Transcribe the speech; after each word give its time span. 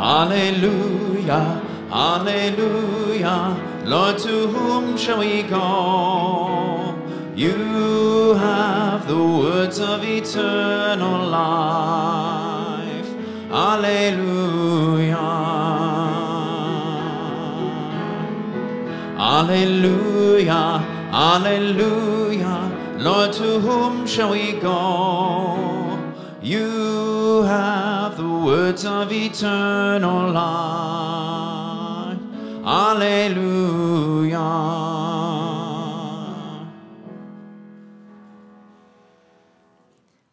Alleluia, 0.00 1.60
Alleluia. 1.92 3.54
Lord, 3.84 4.16
to 4.18 4.46
whom 4.48 4.96
shall 4.96 5.18
we 5.18 5.42
go? 5.42 6.96
You 7.36 8.34
have 8.34 9.06
the 9.06 9.22
words 9.22 9.78
of 9.78 10.02
eternal 10.02 11.26
life. 11.28 13.08
Alleluia. 13.52 15.18
Alleluia, 19.18 20.82
Alleluia. 21.12 22.96
Lord, 22.98 23.34
to 23.34 23.60
whom 23.60 24.06
shall 24.06 24.30
we 24.30 24.52
go? 24.52 25.98
You 26.40 27.09
have 27.38 28.16
the 28.16 28.28
words 28.28 28.84
of 28.84 29.10
eternal 29.12 30.30
life. 30.32 32.18
Alleluia. 32.64 34.38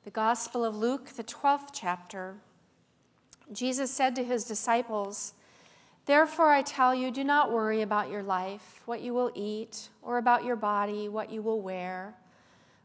The 0.03 0.11
Gospel 0.11 0.65
of 0.65 0.75
Luke, 0.75 1.09
the 1.15 1.23
12th 1.23 1.69
chapter. 1.73 2.35
Jesus 3.51 3.91
said 3.91 4.15
to 4.15 4.23
his 4.23 4.43
disciples, 4.43 5.33
Therefore 6.05 6.51
I 6.51 6.61
tell 6.61 6.93
you, 6.93 7.11
do 7.11 7.23
not 7.23 7.51
worry 7.51 7.81
about 7.81 8.09
your 8.09 8.23
life, 8.23 8.81
what 8.85 9.01
you 9.01 9.13
will 9.13 9.31
eat, 9.35 9.89
or 10.01 10.17
about 10.17 10.43
your 10.43 10.55
body, 10.55 11.07
what 11.09 11.31
you 11.31 11.41
will 11.41 11.61
wear. 11.61 12.15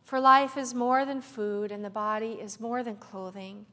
For 0.05 0.21
life 0.21 0.57
is 0.57 0.75
more 0.75 1.05
than 1.05 1.21
food, 1.21 1.71
and 1.73 1.85
the 1.85 1.91
body 1.91 2.33
is 2.33 2.61
more 2.61 2.83
than 2.83 2.97
clothing. 2.97 3.67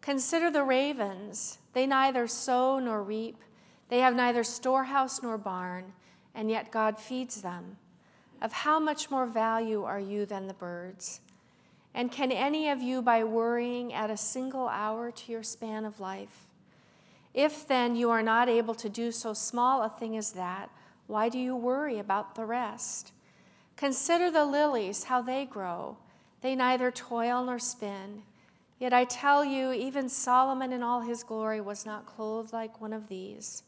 Consider 0.00 0.50
the 0.50 0.62
ravens. 0.62 1.58
They 1.72 1.86
neither 1.86 2.26
sow 2.26 2.78
nor 2.78 3.02
reap, 3.02 3.42
they 3.88 4.00
have 4.00 4.16
neither 4.16 4.42
storehouse 4.42 5.22
nor 5.22 5.38
barn, 5.38 5.92
and 6.34 6.50
yet 6.50 6.70
God 6.70 6.98
feeds 6.98 7.42
them. 7.42 7.76
Of 8.42 8.52
how 8.52 8.78
much 8.78 9.10
more 9.10 9.26
value 9.26 9.84
are 9.84 10.00
you 10.00 10.26
than 10.26 10.46
the 10.46 10.54
birds? 10.54 11.20
And 11.94 12.12
can 12.12 12.30
any 12.30 12.68
of 12.68 12.82
you, 12.82 13.00
by 13.00 13.24
worrying, 13.24 13.94
add 13.94 14.10
a 14.10 14.16
single 14.16 14.68
hour 14.68 15.10
to 15.10 15.32
your 15.32 15.42
span 15.42 15.84
of 15.84 16.00
life? 16.00 16.46
If 17.32 17.66
then 17.66 17.96
you 17.96 18.10
are 18.10 18.22
not 18.22 18.48
able 18.48 18.74
to 18.74 18.88
do 18.88 19.12
so 19.12 19.32
small 19.32 19.82
a 19.82 19.88
thing 19.88 20.16
as 20.16 20.32
that, 20.32 20.70
why 21.06 21.28
do 21.28 21.38
you 21.38 21.54
worry 21.54 21.98
about 21.98 22.34
the 22.34 22.44
rest? 22.44 23.12
Consider 23.76 24.30
the 24.30 24.44
lilies, 24.44 25.04
how 25.04 25.22
they 25.22 25.44
grow. 25.44 25.96
They 26.40 26.54
neither 26.54 26.90
toil 26.90 27.44
nor 27.44 27.58
spin. 27.58 28.22
Yet 28.78 28.92
I 28.92 29.04
tell 29.04 29.44
you, 29.44 29.72
even 29.72 30.08
Solomon 30.08 30.72
in 30.72 30.82
all 30.82 31.00
his 31.00 31.22
glory 31.22 31.60
was 31.60 31.86
not 31.86 32.04
clothed 32.06 32.52
like 32.52 32.80
one 32.80 32.92
of 32.92 33.08
these. 33.08 33.62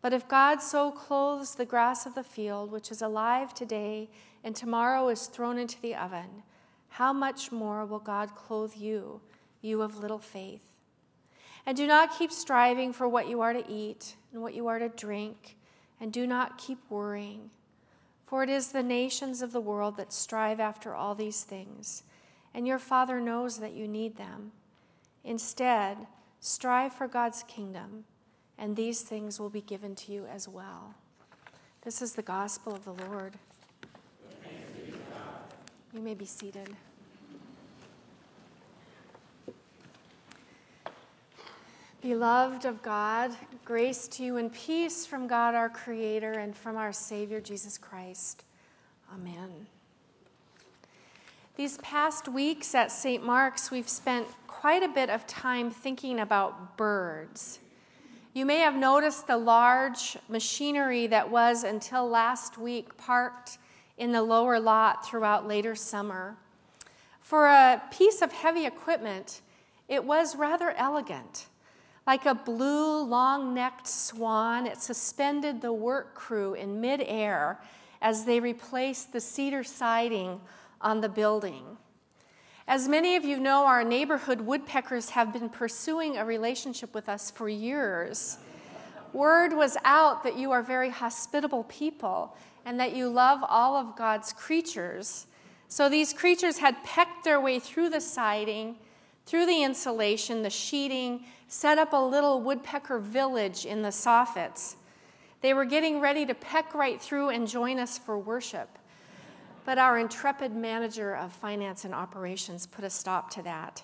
But 0.00 0.12
if 0.12 0.26
God 0.26 0.62
so 0.62 0.90
clothes 0.90 1.54
the 1.54 1.66
grass 1.66 2.06
of 2.06 2.14
the 2.14 2.24
field, 2.24 2.72
which 2.72 2.90
is 2.90 3.02
alive 3.02 3.54
today 3.54 4.08
and 4.42 4.56
tomorrow 4.56 5.08
is 5.08 5.26
thrown 5.26 5.58
into 5.58 5.80
the 5.80 5.94
oven, 5.94 6.42
how 6.88 7.12
much 7.12 7.52
more 7.52 7.86
will 7.86 8.00
God 8.00 8.34
clothe 8.34 8.74
you, 8.74 9.20
you 9.60 9.82
of 9.82 9.98
little 9.98 10.18
faith? 10.18 10.72
And 11.64 11.76
do 11.76 11.86
not 11.86 12.18
keep 12.18 12.32
striving 12.32 12.92
for 12.92 13.06
what 13.06 13.28
you 13.28 13.40
are 13.40 13.52
to 13.52 13.70
eat 13.70 14.16
and 14.32 14.42
what 14.42 14.54
you 14.54 14.66
are 14.66 14.78
to 14.78 14.88
drink, 14.88 15.56
and 16.00 16.12
do 16.12 16.26
not 16.26 16.58
keep 16.58 16.78
worrying. 16.90 17.50
For 18.26 18.42
it 18.42 18.48
is 18.48 18.72
the 18.72 18.82
nations 18.82 19.42
of 19.42 19.52
the 19.52 19.60
world 19.60 19.96
that 19.98 20.12
strive 20.12 20.58
after 20.58 20.94
all 20.94 21.14
these 21.14 21.44
things, 21.44 22.02
and 22.54 22.66
your 22.66 22.78
Father 22.78 23.20
knows 23.20 23.58
that 23.58 23.72
you 23.72 23.88
need 23.88 24.16
them. 24.16 24.52
Instead, 25.24 26.06
strive 26.40 26.92
for 26.92 27.08
God's 27.08 27.42
kingdom, 27.44 28.04
and 28.58 28.76
these 28.76 29.02
things 29.02 29.38
will 29.38 29.50
be 29.50 29.60
given 29.60 29.94
to 29.94 30.12
you 30.12 30.26
as 30.26 30.48
well. 30.48 30.94
This 31.82 32.02
is 32.02 32.14
the 32.14 32.22
gospel 32.22 32.74
of 32.74 32.84
the 32.84 32.92
Lord. 32.92 33.34
You 35.92 36.00
may 36.00 36.14
be 36.14 36.24
seated. 36.24 36.74
Beloved 42.00 42.64
of 42.64 42.82
God, 42.82 43.30
grace 43.64 44.08
to 44.08 44.24
you 44.24 44.36
and 44.36 44.52
peace 44.52 45.06
from 45.06 45.28
God 45.28 45.54
our 45.54 45.68
Creator 45.68 46.32
and 46.32 46.56
from 46.56 46.76
our 46.76 46.92
Savior 46.92 47.40
Jesus 47.40 47.78
Christ. 47.78 48.42
Amen. 49.14 49.66
These 51.54 51.76
past 51.78 52.28
weeks 52.28 52.74
at 52.74 52.90
St. 52.90 53.22
Mark's, 53.22 53.70
we've 53.70 53.88
spent 53.88 54.26
quite 54.46 54.82
a 54.82 54.88
bit 54.88 55.10
of 55.10 55.26
time 55.26 55.70
thinking 55.70 56.18
about 56.18 56.78
birds. 56.78 57.58
You 58.32 58.46
may 58.46 58.60
have 58.60 58.74
noticed 58.74 59.26
the 59.26 59.36
large 59.36 60.16
machinery 60.30 61.06
that 61.08 61.30
was 61.30 61.62
until 61.62 62.08
last 62.08 62.56
week 62.56 62.96
parked 62.96 63.58
in 63.98 64.12
the 64.12 64.22
lower 64.22 64.58
lot 64.58 65.06
throughout 65.06 65.46
later 65.46 65.74
summer. 65.74 66.36
For 67.20 67.44
a 67.44 67.82
piece 67.90 68.22
of 68.22 68.32
heavy 68.32 68.64
equipment, 68.64 69.42
it 69.88 70.02
was 70.02 70.34
rather 70.34 70.70
elegant. 70.70 71.48
Like 72.06 72.24
a 72.24 72.34
blue, 72.34 73.02
long 73.02 73.52
necked 73.52 73.86
swan, 73.86 74.66
it 74.66 74.80
suspended 74.80 75.60
the 75.60 75.74
work 75.74 76.14
crew 76.14 76.54
in 76.54 76.80
midair 76.80 77.60
as 78.00 78.24
they 78.24 78.40
replaced 78.40 79.12
the 79.12 79.20
cedar 79.20 79.62
siding 79.62 80.40
on 80.82 81.00
the 81.00 81.08
building. 81.08 81.78
As 82.68 82.88
many 82.88 83.16
of 83.16 83.24
you 83.24 83.38
know, 83.38 83.66
our 83.66 83.82
neighborhood 83.82 84.40
woodpeckers 84.40 85.10
have 85.10 85.32
been 85.32 85.48
pursuing 85.48 86.16
a 86.16 86.24
relationship 86.24 86.94
with 86.94 87.08
us 87.08 87.30
for 87.30 87.48
years. 87.48 88.38
Word 89.12 89.52
was 89.52 89.76
out 89.84 90.22
that 90.22 90.36
you 90.36 90.52
are 90.52 90.62
very 90.62 90.88
hospitable 90.90 91.64
people 91.64 92.36
and 92.64 92.78
that 92.78 92.94
you 92.94 93.08
love 93.08 93.40
all 93.48 93.76
of 93.76 93.96
God's 93.96 94.32
creatures. 94.32 95.26
So 95.68 95.88
these 95.88 96.12
creatures 96.12 96.58
had 96.58 96.82
pecked 96.84 97.24
their 97.24 97.40
way 97.40 97.58
through 97.58 97.90
the 97.90 98.00
siding, 98.00 98.76
through 99.26 99.46
the 99.46 99.62
insulation, 99.62 100.42
the 100.42 100.50
sheeting, 100.50 101.24
set 101.48 101.78
up 101.78 101.92
a 101.92 101.96
little 101.96 102.40
woodpecker 102.40 102.98
village 102.98 103.66
in 103.66 103.82
the 103.82 103.88
soffits. 103.88 104.76
They 105.40 105.52
were 105.52 105.64
getting 105.64 106.00
ready 106.00 106.24
to 106.26 106.34
peck 106.34 106.74
right 106.74 107.00
through 107.00 107.30
and 107.30 107.48
join 107.48 107.78
us 107.78 107.98
for 107.98 108.18
worship. 108.18 108.78
But 109.64 109.78
our 109.78 109.98
intrepid 109.98 110.54
manager 110.54 111.14
of 111.14 111.32
finance 111.32 111.84
and 111.84 111.94
operations 111.94 112.66
put 112.66 112.84
a 112.84 112.90
stop 112.90 113.30
to 113.30 113.42
that. 113.42 113.82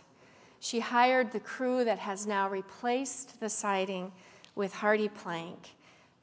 She 0.60 0.80
hired 0.80 1.30
the 1.30 1.40
crew 1.40 1.84
that 1.84 2.00
has 2.00 2.26
now 2.26 2.48
replaced 2.48 3.38
the 3.38 3.48
siding 3.48 4.10
with 4.56 4.74
HardiePlank, 4.74 5.56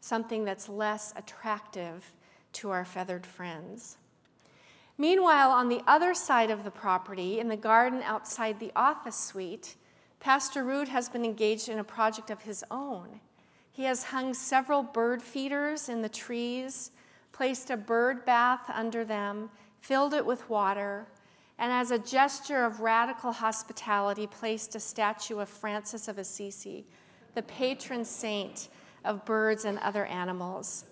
something 0.01 0.43
that's 0.43 0.67
less 0.67 1.13
attractive 1.16 2.11
to 2.53 2.69
our 2.71 2.83
feathered 2.83 3.25
friends. 3.25 3.97
Meanwhile, 4.97 5.51
on 5.51 5.69
the 5.69 5.81
other 5.87 6.13
side 6.13 6.51
of 6.51 6.63
the 6.63 6.72
property, 6.72 7.39
in 7.39 7.47
the 7.47 7.57
garden 7.57 8.01
outside 8.03 8.59
the 8.59 8.72
office 8.75 9.17
suite, 9.17 9.75
Pastor 10.19 10.63
Root 10.63 10.87
has 10.87 11.09
been 11.09 11.25
engaged 11.25 11.69
in 11.69 11.79
a 11.79 11.83
project 11.83 12.29
of 12.29 12.41
his 12.41 12.63
own. 12.72 13.19
He 13.72 13.83
has 13.83 14.05
hung 14.05 14.33
several 14.33 14.83
bird 14.83 15.22
feeders 15.22 15.89
in 15.89 16.01
the 16.01 16.09
trees, 16.09 16.91
placed 17.35 17.69
a 17.69 17.75
bird 17.75 18.23
bath 18.23 18.69
under 18.73 19.03
them, 19.03 19.50
filled 19.81 20.13
it 20.13 20.25
with 20.25 20.50
water, 20.50 21.06
and 21.59 21.69
as 21.69 21.91
a 21.91 22.00
gesture 22.00 22.63
of 22.63 22.79
radical 22.79 23.34
hospitality, 23.34 24.25
placed 24.25 24.73
a 24.73 24.79
statue 24.79 25.40
of 25.40 25.50
Francis 25.50 26.07
of 26.07 26.18
Assisi, 26.18 26.85
the 27.34 27.41
patron 27.41 28.06
saint 28.06 28.69
of 29.03 29.25
birds 29.25 29.66
and 29.66 29.78
other 29.79 30.06
animals. 30.06 30.85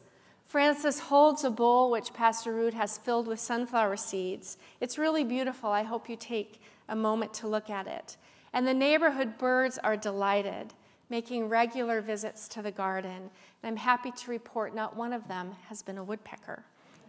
Francis 0.45 0.99
holds 0.99 1.45
a 1.45 1.49
bowl 1.49 1.89
which 1.89 2.13
Pastor 2.13 2.69
has 2.71 2.97
filled 2.97 3.25
with 3.25 3.39
sunflower 3.39 3.95
seeds. 3.95 4.57
It's 4.81 4.97
really 4.97 5.23
beautiful. 5.23 5.71
I 5.71 5.83
hope 5.83 6.09
you 6.09 6.17
take 6.17 6.61
a 6.89 6.95
moment 6.95 7.33
to 7.35 7.47
look 7.47 7.69
at 7.69 7.87
it. 7.87 8.17
And 8.51 8.67
the 8.67 8.73
neighborhood 8.73 9.37
birds 9.37 9.79
are 9.81 9.95
delighted, 9.95 10.73
making 11.13 11.47
regular 11.47 12.01
visits 12.01 12.47
to 12.47 12.63
the 12.63 12.71
garden. 12.71 13.11
And 13.11 13.29
I'm 13.61 13.75
happy 13.75 14.09
to 14.09 14.31
report 14.31 14.73
not 14.73 14.97
one 14.97 15.13
of 15.13 15.27
them 15.27 15.51
has 15.69 15.83
been 15.83 15.99
a 15.99 16.03
woodpecker. 16.03 16.63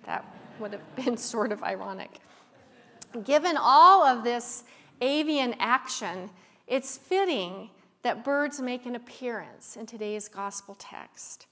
That 0.05 0.27
would 0.61 0.75
have 0.75 0.97
been 1.05 1.17
sort 1.17 1.53
of 1.53 1.63
ironic. 1.63 2.11
Given 3.25 3.57
all 3.59 4.05
of 4.05 4.23
this 4.23 4.65
avian 5.01 5.55
action, 5.59 6.29
it's 6.67 6.99
fitting 6.99 7.71
that 8.03 8.27
birds 8.27 8.61
make 8.61 8.85
an 8.85 8.95
appearance 8.95 9.75
in 9.75 9.87
today's 9.87 10.29
gospel 10.29 10.75
text. 10.79 11.47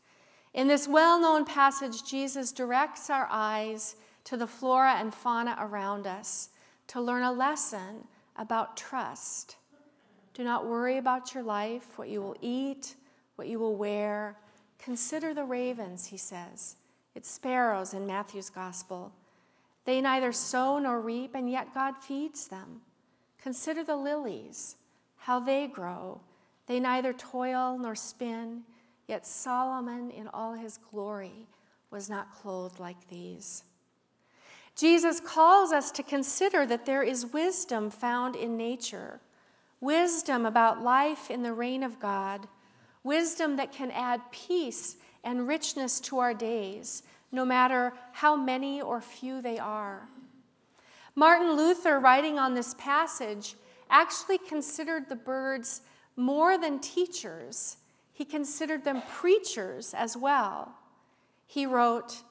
In 0.53 0.69
this 0.69 0.87
well 0.87 1.19
known 1.19 1.47
passage, 1.47 2.05
Jesus 2.05 2.53
directs 2.53 3.09
our 3.09 3.29
eyes 3.31 3.97
to 4.25 4.37
the 4.37 4.47
flora 4.47 4.97
and 4.99 5.15
fauna 5.15 5.57
around 5.59 6.07
us 6.07 6.51
to 6.89 7.01
learn 7.01 7.23
a 7.23 7.33
lesson 7.33 8.07
about 8.37 8.77
trust 8.77 9.57
do 10.35 10.45
not 10.45 10.67
worry 10.67 10.99
about 10.99 11.35
your 11.35 11.43
life, 11.43 11.99
what 11.99 12.09
you 12.09 12.23
will 12.23 12.37
eat, 12.41 12.95
what 13.37 13.49
you 13.49 13.59
will 13.59 13.77
wear. 13.77 14.37
Consider 14.79 15.35
the 15.35 15.45
ravens, 15.45 16.07
he 16.07 16.17
says. 16.17 16.77
It's 17.15 17.31
sparrows 17.31 17.95
in 17.95 18.07
Matthew's 18.07 18.51
gospel. 18.51 19.13
They 19.85 20.01
neither 20.01 20.33
sow 20.33 20.79
nor 20.79 21.01
reap, 21.01 21.35
and 21.35 21.51
yet 21.51 21.75
God 21.75 21.97
feeds 21.99 22.49
them. 22.49 22.81
Consider 23.43 23.85
the 23.85 23.97
lilies, 23.97 24.77
how 25.17 25.41
they 25.41 25.67
grow. 25.67 26.21
They 26.67 26.81
neither 26.81 27.13
toil 27.13 27.77
nor 27.79 27.95
spin, 27.95 28.63
yet 29.09 29.27
Solomon 29.27 30.11
in 30.11 30.29
all 30.29 30.55
his 30.55 30.79
glory 30.79 31.47
was 31.91 32.09
not 32.09 32.35
clothed 32.35 32.79
like 32.79 33.09
these. 33.09 33.65
Jesus 34.75 35.21
calls 35.21 35.73
us 35.73 35.91
to 35.91 36.03
consider 36.03 36.65
that 36.65 36.87
there 36.87 37.03
is 37.03 37.27
wisdom 37.27 37.91
found 37.91 38.37
in 38.37 38.57
nature, 38.57 39.21
wisdom 39.83 40.47
about 40.47 40.81
life 40.81 41.31
in 41.31 41.43
the 41.43 41.53
reign 41.53 41.83
of 41.83 42.01
God, 42.01 42.49
wisdom 43.03 43.57
that 43.57 43.73
can 43.73 43.91
add 43.91 44.21
peace 44.31 44.97
and 45.25 45.47
richness 45.47 46.01
to 46.01 46.21
our 46.21 46.33
days, 46.33 47.03
no 47.33 47.45
matter 47.45 47.93
how 48.13 48.37
many 48.37 48.81
or 48.81 49.01
few 49.01 49.43
they 49.43 49.59
are. 49.59 50.09
Martin 51.17 51.57
Luther, 51.57 51.99
writing 51.99 52.39
on 52.39 52.55
this 52.55 52.75
passage, 52.79 53.57
actually 53.91 54.39
considered 54.39 55.09
the 55.09 55.17
birds 55.17 55.83
more 56.17 56.57
than 56.57 56.79
teachers, 56.79 57.79
he 58.13 58.25
considered 58.25 58.85
them 58.85 59.03
preachers 59.11 59.95
as 59.95 60.17
well. 60.17 60.75
He 61.47 61.67
wrote, 61.67 62.23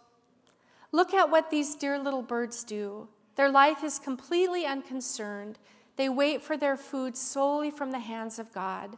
Look 0.94 1.14
at 1.14 1.30
what 1.30 1.50
these 1.50 1.76
dear 1.76 2.00
little 2.00 2.22
birds 2.22 2.64
do. 2.64 3.08
Their 3.36 3.50
life 3.50 3.84
is 3.84 3.98
completely 3.98 4.66
unconcerned. 4.66 5.58
They 5.96 6.10
wait 6.10 6.42
for 6.42 6.58
their 6.58 6.78
food 6.78 7.18
solely 7.18 7.72
from 7.72 7.92
the 7.92 8.00
hands 8.00 8.40
of 8.40 8.54
God. 8.54 8.98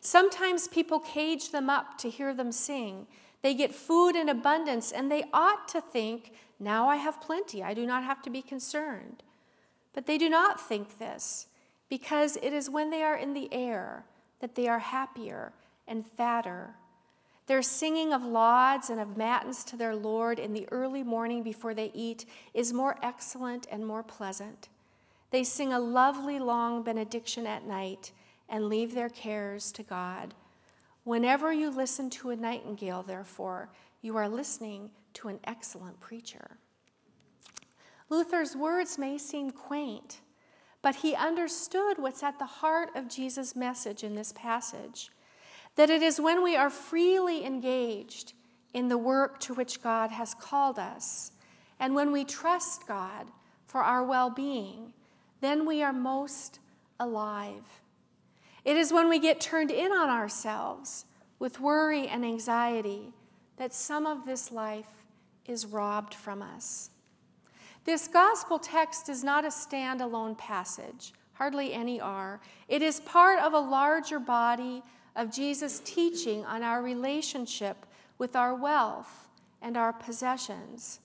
Sometimes 0.00 0.68
people 0.68 0.98
cage 0.98 1.50
them 1.50 1.68
up 1.68 1.98
to 1.98 2.10
hear 2.10 2.34
them 2.34 2.52
sing. 2.52 3.06
They 3.42 3.54
get 3.54 3.74
food 3.74 4.16
in 4.16 4.28
abundance, 4.28 4.92
and 4.92 5.10
they 5.10 5.24
ought 5.32 5.68
to 5.68 5.80
think, 5.80 6.32
Now 6.58 6.88
I 6.88 6.96
have 6.96 7.20
plenty. 7.20 7.62
I 7.62 7.74
do 7.74 7.86
not 7.86 8.04
have 8.04 8.22
to 8.22 8.30
be 8.30 8.42
concerned. 8.42 9.22
But 9.92 10.06
they 10.06 10.18
do 10.18 10.28
not 10.28 10.60
think 10.60 10.98
this 10.98 11.46
because 11.88 12.36
it 12.36 12.52
is 12.52 12.70
when 12.70 12.90
they 12.90 13.02
are 13.02 13.16
in 13.16 13.34
the 13.34 13.52
air 13.52 14.04
that 14.40 14.54
they 14.54 14.68
are 14.68 14.78
happier 14.78 15.52
and 15.86 16.06
fatter. 16.06 16.74
Their 17.46 17.62
singing 17.62 18.12
of 18.12 18.24
lauds 18.24 18.90
and 18.90 19.00
of 19.00 19.16
matins 19.16 19.64
to 19.64 19.76
their 19.76 19.96
Lord 19.96 20.38
in 20.38 20.52
the 20.52 20.68
early 20.70 21.02
morning 21.02 21.42
before 21.42 21.74
they 21.74 21.90
eat 21.92 22.24
is 22.54 22.72
more 22.72 22.96
excellent 23.02 23.66
and 23.70 23.84
more 23.84 24.04
pleasant. 24.04 24.68
They 25.30 25.44
sing 25.44 25.72
a 25.72 25.80
lovely 25.80 26.38
long 26.38 26.82
benediction 26.82 27.46
at 27.46 27.66
night 27.66 28.12
and 28.48 28.68
leave 28.68 28.94
their 28.94 29.08
cares 29.08 29.70
to 29.72 29.82
God. 29.82 30.34
Whenever 31.04 31.52
you 31.52 31.70
listen 31.70 32.10
to 32.10 32.30
a 32.30 32.36
nightingale, 32.36 33.02
therefore, 33.02 33.70
you 34.02 34.16
are 34.16 34.28
listening 34.28 34.90
to 35.14 35.28
an 35.28 35.40
excellent 35.44 36.00
preacher. 36.00 36.58
Luther's 38.08 38.56
words 38.56 38.98
may 38.98 39.18
seem 39.18 39.50
quaint 39.50 40.20
but 40.82 40.96
he 40.96 41.14
understood 41.14 41.98
what's 41.98 42.22
at 42.22 42.38
the 42.38 42.46
heart 42.46 42.90
of 42.94 43.08
Jesus' 43.08 43.54
message 43.54 44.02
in 44.02 44.14
this 44.14 44.32
passage 44.32 45.10
that 45.76 45.90
it 45.90 46.02
is 46.02 46.20
when 46.20 46.42
we 46.42 46.56
are 46.56 46.70
freely 46.70 47.44
engaged 47.44 48.32
in 48.74 48.88
the 48.88 48.98
work 48.98 49.38
to 49.40 49.54
which 49.54 49.82
God 49.82 50.10
has 50.10 50.34
called 50.34 50.78
us, 50.78 51.32
and 51.78 51.94
when 51.94 52.10
we 52.10 52.24
trust 52.24 52.86
God 52.88 53.28
for 53.66 53.82
our 53.82 54.02
well 54.02 54.30
being, 54.30 54.92
then 55.40 55.66
we 55.66 55.82
are 55.82 55.92
most 55.92 56.58
alive. 56.98 57.80
It 58.64 58.76
is 58.76 58.92
when 58.92 59.08
we 59.08 59.18
get 59.18 59.40
turned 59.40 59.70
in 59.70 59.90
on 59.92 60.08
ourselves 60.08 61.06
with 61.38 61.60
worry 61.60 62.06
and 62.08 62.24
anxiety 62.24 63.12
that 63.56 63.72
some 63.72 64.06
of 64.06 64.26
this 64.26 64.52
life 64.52 65.04
is 65.46 65.66
robbed 65.66 66.14
from 66.14 66.42
us. 66.42 66.90
This 67.84 68.06
gospel 68.08 68.58
text 68.58 69.08
is 69.08 69.24
not 69.24 69.44
a 69.44 69.48
standalone 69.48 70.36
passage, 70.36 71.12
hardly 71.32 71.72
any 71.72 72.00
are. 72.00 72.40
It 72.68 72.82
is 72.82 73.00
part 73.00 73.38
of 73.40 73.54
a 73.54 73.58
larger 73.58 74.18
body 74.18 74.82
of 75.16 75.32
Jesus' 75.32 75.80
teaching 75.84 76.44
on 76.44 76.62
our 76.62 76.82
relationship 76.82 77.86
with 78.18 78.36
our 78.36 78.54
wealth 78.54 79.28
and 79.62 79.76
our 79.76 79.92
possessions. 79.92 81.00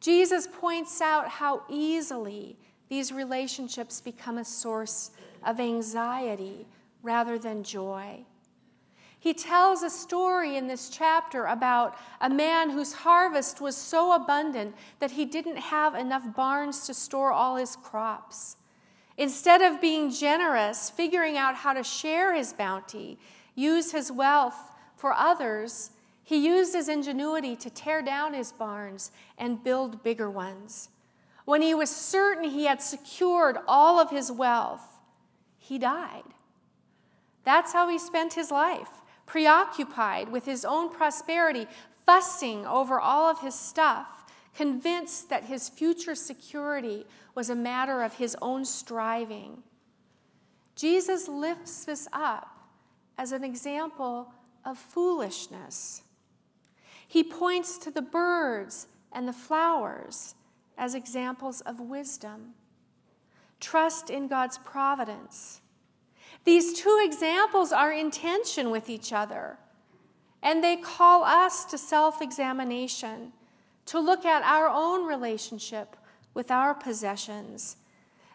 Jesus 0.00 0.46
points 0.46 1.00
out 1.00 1.28
how 1.28 1.62
easily 1.70 2.58
these 2.88 3.12
relationships 3.12 4.00
become 4.00 4.38
a 4.38 4.44
source 4.44 5.10
of 5.44 5.60
anxiety 5.60 6.66
rather 7.02 7.38
than 7.38 7.62
joy. 7.62 8.24
He 9.18 9.32
tells 9.32 9.82
a 9.82 9.88
story 9.88 10.56
in 10.56 10.66
this 10.66 10.90
chapter 10.90 11.46
about 11.46 11.96
a 12.20 12.28
man 12.28 12.68
whose 12.68 12.92
harvest 12.92 13.58
was 13.58 13.74
so 13.74 14.12
abundant 14.12 14.74
that 14.98 15.12
he 15.12 15.24
didn't 15.24 15.56
have 15.56 15.94
enough 15.94 16.34
barns 16.36 16.86
to 16.86 16.92
store 16.92 17.32
all 17.32 17.56
his 17.56 17.74
crops. 17.74 18.56
Instead 19.16 19.62
of 19.62 19.80
being 19.80 20.10
generous, 20.10 20.90
figuring 20.90 21.38
out 21.38 21.54
how 21.54 21.72
to 21.72 21.82
share 21.82 22.34
his 22.34 22.52
bounty, 22.52 23.18
use 23.54 23.92
his 23.92 24.12
wealth 24.12 24.72
for 24.94 25.14
others, 25.14 25.90
he 26.22 26.46
used 26.46 26.74
his 26.74 26.88
ingenuity 26.88 27.56
to 27.56 27.70
tear 27.70 28.02
down 28.02 28.34
his 28.34 28.52
barns 28.52 29.10
and 29.38 29.64
build 29.64 30.02
bigger 30.02 30.28
ones. 30.28 30.90
When 31.44 31.62
he 31.62 31.74
was 31.74 31.90
certain 31.90 32.44
he 32.44 32.64
had 32.64 32.80
secured 32.80 33.58
all 33.68 34.00
of 34.00 34.10
his 34.10 34.32
wealth, 34.32 35.00
he 35.58 35.78
died. 35.78 36.24
That's 37.44 37.72
how 37.72 37.88
he 37.88 37.98
spent 37.98 38.34
his 38.34 38.50
life 38.50 38.88
preoccupied 39.26 40.30
with 40.30 40.44
his 40.44 40.64
own 40.64 40.90
prosperity, 40.90 41.66
fussing 42.04 42.66
over 42.66 43.00
all 43.00 43.30
of 43.30 43.40
his 43.40 43.54
stuff, 43.54 44.06
convinced 44.54 45.28
that 45.30 45.44
his 45.44 45.68
future 45.68 46.14
security 46.14 47.06
was 47.34 47.50
a 47.50 47.54
matter 47.54 48.02
of 48.02 48.14
his 48.14 48.36
own 48.40 48.64
striving. 48.64 49.62
Jesus 50.76 51.28
lifts 51.28 51.84
this 51.84 52.08
up 52.12 52.68
as 53.16 53.32
an 53.32 53.44
example 53.44 54.32
of 54.64 54.78
foolishness. 54.78 56.02
He 57.06 57.24
points 57.24 57.78
to 57.78 57.90
the 57.90 58.02
birds 58.02 58.86
and 59.12 59.26
the 59.26 59.32
flowers 59.32 60.34
as 60.76 60.94
examples 60.94 61.60
of 61.62 61.80
wisdom. 61.80 62.54
Trust 63.60 64.10
in 64.10 64.28
God's 64.28 64.58
providence 64.58 65.60
these 66.44 66.74
two 66.78 67.00
examples 67.02 67.72
are 67.72 67.92
in 67.92 68.10
tension 68.10 68.70
with 68.70 68.90
each 68.90 69.12
other, 69.12 69.56
and 70.42 70.62
they 70.62 70.76
call 70.76 71.24
us 71.24 71.64
to 71.66 71.78
self 71.78 72.20
examination, 72.20 73.32
to 73.86 73.98
look 73.98 74.26
at 74.26 74.42
our 74.42 74.68
own 74.68 75.06
relationship 75.06 75.96
with 76.34 76.50
our 76.50 76.74
possessions. 76.74 77.76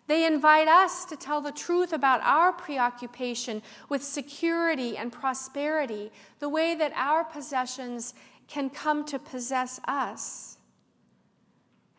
They 0.07 0.25
invite 0.25 0.67
us 0.67 1.05
to 1.05 1.15
tell 1.15 1.39
the 1.39 1.51
truth 1.51 1.93
about 1.93 2.21
our 2.23 2.51
preoccupation 2.51 3.61
with 3.89 4.03
security 4.03 4.97
and 4.97 5.11
prosperity, 5.11 6.11
the 6.39 6.49
way 6.49 6.73
that 6.73 6.93
our 6.95 7.23
possessions 7.23 8.15
can 8.47 8.71
come 8.71 9.05
to 9.05 9.19
possess 9.19 9.79
us. 9.87 10.57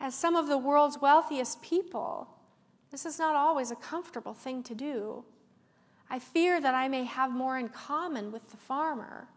As 0.01 0.15
some 0.15 0.35
of 0.35 0.47
the 0.47 0.57
world's 0.57 0.99
wealthiest 0.99 1.61
people, 1.61 2.27
this 2.89 3.05
is 3.05 3.19
not 3.19 3.35
always 3.35 3.69
a 3.69 3.75
comfortable 3.75 4.33
thing 4.33 4.63
to 4.63 4.73
do. 4.73 5.23
I 6.09 6.17
fear 6.17 6.59
that 6.59 6.73
I 6.73 6.87
may 6.87 7.03
have 7.03 7.31
more 7.31 7.59
in 7.59 7.69
common 7.69 8.31
with 8.31 8.49
the 8.49 8.57
farmer 8.57 9.27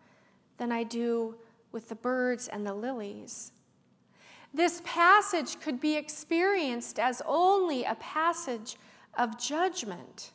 than 0.56 0.72
I 0.72 0.82
do 0.82 1.36
with 1.70 1.90
the 1.90 1.94
birds 1.94 2.48
and 2.48 2.66
the 2.66 2.72
lilies. 2.72 3.52
This 4.54 4.80
passage 4.86 5.60
could 5.60 5.80
be 5.80 5.96
experienced 5.96 6.98
as 6.98 7.20
only 7.26 7.84
a 7.84 7.96
passage 7.96 8.76
of 9.18 9.38
judgment 9.38 10.30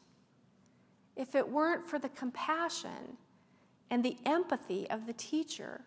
if 1.15 1.33
it 1.33 1.49
weren't 1.49 1.87
for 1.87 1.97
the 1.97 2.09
compassion 2.09 3.17
and 3.89 4.05
the 4.05 4.17
empathy 4.27 4.87
of 4.91 5.07
the 5.07 5.13
teacher. 5.13 5.81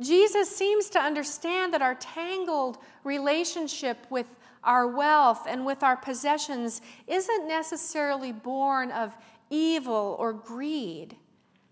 Jesus 0.00 0.54
seems 0.54 0.88
to 0.90 1.00
understand 1.00 1.74
that 1.74 1.82
our 1.82 1.96
tangled 1.96 2.78
relationship 3.02 3.98
with 4.10 4.28
our 4.62 4.86
wealth 4.86 5.46
and 5.48 5.66
with 5.66 5.82
our 5.82 5.96
possessions 5.96 6.80
isn't 7.06 7.48
necessarily 7.48 8.32
born 8.32 8.90
of 8.92 9.16
evil 9.50 10.16
or 10.18 10.32
greed. 10.32 11.16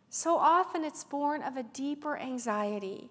So 0.08 0.36
often 0.36 0.84
it's 0.84 1.04
born 1.04 1.42
of 1.42 1.56
a 1.56 1.62
deeper 1.62 2.16
anxiety. 2.16 3.10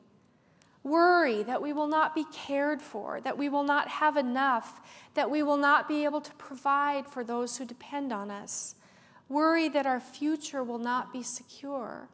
Worry 0.83 1.43
that 1.43 1.61
we 1.61 1.73
will 1.73 1.87
not 1.87 2.13
be 2.13 2.25
cared 2.31 2.81
for, 2.81 3.19
that 3.21 3.37
we 3.37 3.49
will 3.49 3.63
not 3.63 3.87
have 3.87 4.17
enough, 4.17 4.81
that 5.13 5.31
we 5.31 5.41
will 5.43 5.57
not 5.57 5.87
be 5.87 6.03
able 6.03 6.21
to 6.21 6.33
provide 6.35 7.07
for 7.07 7.23
those 7.23 7.57
who 7.57 7.65
depend 7.65 8.11
on 8.11 8.29
us. 8.29 8.75
Worry 9.27 9.67
that 9.69 9.87
our 9.87 9.99
future 9.99 10.63
will 10.63 10.77
not 10.77 11.11
be 11.11 11.23
secure. 11.23 12.09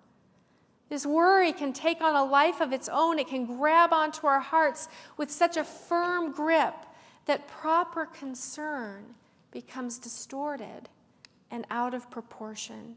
This 0.91 1.05
worry 1.05 1.53
can 1.53 1.71
take 1.71 2.01
on 2.01 2.15
a 2.15 2.25
life 2.25 2.59
of 2.59 2.73
its 2.73 2.89
own. 2.89 3.17
It 3.17 3.29
can 3.29 3.45
grab 3.45 3.93
onto 3.93 4.27
our 4.27 4.41
hearts 4.41 4.89
with 5.15 5.31
such 5.31 5.55
a 5.55 5.63
firm 5.63 6.33
grip 6.33 6.75
that 7.27 7.47
proper 7.47 8.05
concern 8.05 9.15
becomes 9.51 9.97
distorted 9.97 10.89
and 11.49 11.65
out 11.71 11.93
of 11.93 12.11
proportion. 12.11 12.95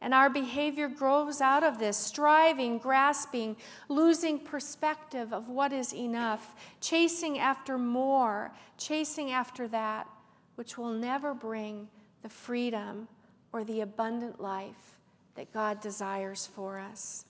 And 0.00 0.14
our 0.14 0.28
behavior 0.28 0.88
grows 0.88 1.40
out 1.40 1.62
of 1.62 1.78
this 1.78 1.96
striving, 1.96 2.78
grasping, 2.78 3.56
losing 3.88 4.40
perspective 4.40 5.32
of 5.32 5.48
what 5.48 5.72
is 5.72 5.94
enough, 5.94 6.56
chasing 6.80 7.38
after 7.38 7.78
more, 7.78 8.50
chasing 8.78 9.30
after 9.30 9.68
that 9.68 10.08
which 10.56 10.76
will 10.76 10.90
never 10.90 11.34
bring 11.34 11.86
the 12.24 12.28
freedom 12.28 13.06
or 13.52 13.62
the 13.62 13.80
abundant 13.80 14.40
life 14.40 14.96
that 15.36 15.52
God 15.52 15.80
desires 15.80 16.46
for 16.46 16.78
us. 16.78 17.24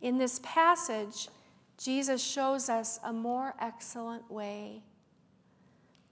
In 0.00 0.18
this 0.18 0.40
passage, 0.42 1.28
Jesus 1.78 2.22
shows 2.22 2.68
us 2.68 2.98
a 3.04 3.12
more 3.12 3.54
excellent 3.60 4.30
way. 4.30 4.82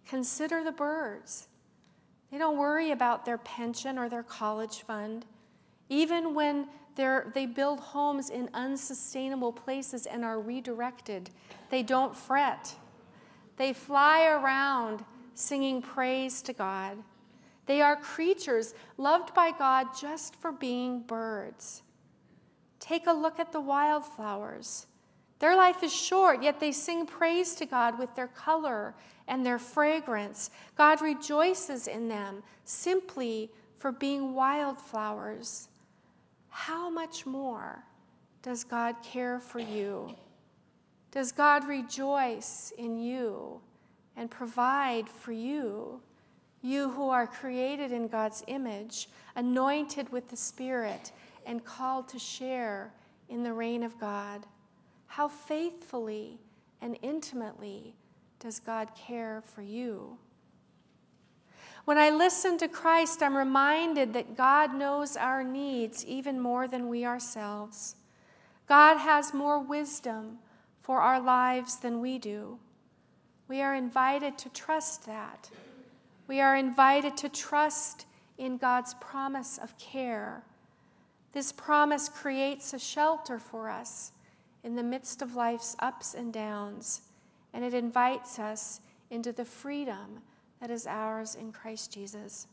Consider 0.07 0.62
the 0.62 0.73
birds. 0.73 1.49
They 2.31 2.38
don't 2.38 2.57
worry 2.57 2.90
about 2.93 3.25
their 3.25 3.38
pension 3.38 3.99
or 3.99 4.09
their 4.09 4.23
college 4.23 4.83
fund. 4.83 5.26
Even 5.88 6.35
when 6.35 6.69
they 6.97 7.47
build 7.47 7.81
homes 7.81 8.31
in 8.31 8.50
unsustainable 8.52 9.52
places 9.52 10.07
and 10.07 10.25
are 10.25 10.40
redirected, 10.40 11.31
they 11.71 11.83
don't 11.83 12.14
fret. 12.14 12.75
They 13.57 13.73
fly 13.73 14.26
around 14.26 15.05
singing 15.35 15.83
praise 15.83 16.43
to 16.43 16.52
God. 16.52 16.99
They 17.71 17.83
are 17.83 17.95
creatures 17.95 18.75
loved 18.97 19.33
by 19.33 19.53
God 19.53 19.97
just 19.97 20.35
for 20.35 20.50
being 20.50 21.03
birds. 21.03 21.85
Take 22.81 23.07
a 23.07 23.12
look 23.12 23.39
at 23.39 23.53
the 23.53 23.61
wildflowers. 23.61 24.89
Their 25.39 25.55
life 25.55 25.85
is 25.85 25.95
short, 25.95 26.43
yet 26.43 26.59
they 26.59 26.73
sing 26.73 27.07
praise 27.07 27.55
to 27.55 27.67
God 27.67 27.97
with 27.97 28.12
their 28.17 28.27
color 28.27 28.97
and 29.29 29.47
their 29.47 29.61
fragrance. 29.61 30.50
God 30.77 31.00
rejoices 31.00 31.87
in 31.87 32.09
them 32.09 32.43
simply 32.65 33.53
for 33.79 33.93
being 33.93 34.35
wildflowers. 34.35 35.69
How 36.49 36.91
much 36.91 37.25
more 37.25 37.85
does 38.43 38.65
God 38.65 38.97
care 39.05 39.39
for 39.39 39.61
you? 39.61 40.17
Does 41.12 41.31
God 41.31 41.69
rejoice 41.69 42.73
in 42.77 42.99
you 42.99 43.61
and 44.17 44.29
provide 44.29 45.09
for 45.09 45.31
you? 45.31 46.00
You 46.62 46.90
who 46.90 47.09
are 47.09 47.26
created 47.26 47.93
in 47.93 48.09
God's 48.09 48.45
image, 48.47 49.09
anointed 49.35 50.11
with 50.11 50.29
the 50.29 50.37
Spirit, 50.37 51.12
and 51.47 51.64
called 51.64 52.09
to 52.09 52.19
share 52.19 52.93
in 53.29 53.43
the 53.43 53.52
reign 53.52 53.83
of 53.83 53.99
God. 53.99 54.47
How 55.07 55.29
faithfully 55.29 56.38
and 56.83 56.99
intimately 57.02 57.95
does 58.38 58.61
God 58.61 58.88
care 58.95 59.43
for 59.45 59.62
you? 59.62 60.19
When 61.85 61.99
I 61.99 62.11
listen 62.11 62.59
to 62.59 62.69
Christ, 62.69 63.23
I'm 63.23 63.37
reminded 63.37 64.12
that 64.12 64.37
God 64.37 64.75
knows 64.75 65.17
our 65.17 65.43
needs 65.43 66.05
even 66.05 66.38
more 66.38 66.69
than 66.69 66.88
we 66.88 67.05
ourselves. 67.05 67.97
God 68.69 68.99
has 68.99 69.35
more 69.35 69.59
wisdom 69.59 70.38
for 70.83 71.00
our 71.00 71.21
lives 71.21 71.76
than 71.76 72.00
we 72.00 72.19
do. 72.19 72.59
We 73.49 73.62
are 73.62 73.75
invited 73.75 74.38
to 74.38 74.49
trust 74.50 75.07
that. 75.07 75.50
We 76.27 76.41
are 76.41 76.57
invited 76.57 77.17
to 77.19 77.29
trust 77.29 78.07
in 78.39 78.57
God's 78.57 78.95
promise 78.95 79.59
of 79.59 79.77
care. 79.79 80.43
This 81.33 81.53
promise 81.53 82.09
creates 82.09 82.73
a 82.73 82.79
shelter 82.79 83.39
for 83.39 83.69
us 83.69 84.12
in 84.62 84.77
the 84.77 84.83
midst 84.83 85.23
of 85.23 85.37
life's 85.37 85.77
ups 85.79 86.15
and 86.15 86.33
downs, 86.33 87.03
and 87.53 87.65
it 87.65 87.75
invites 87.75 88.39
us 88.39 88.81
into 89.11 89.33
the 89.33 89.45
freedom 89.45 90.23
that 90.61 90.71
is 90.71 90.87
ours 90.87 91.35
in 91.35 91.53
Christ 91.53 91.93
Jesus. 91.93 92.47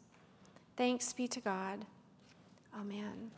Thanks 0.76 1.14
be 1.14 1.28
to 1.28 1.40
God. 1.40 1.86
Amen. 2.80 3.32